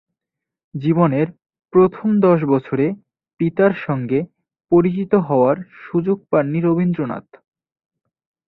[0.75, 1.27] জীবনের
[1.73, 2.85] প্রথম দশ বছরে
[3.39, 4.19] পিতার সঙ্গে
[4.71, 7.27] পরিচিত হওয়ার সুযোগ পাননি রবীন্দ্রনাথ।